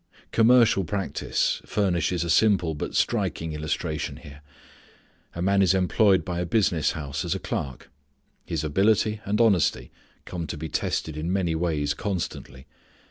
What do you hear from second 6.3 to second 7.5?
a business house as a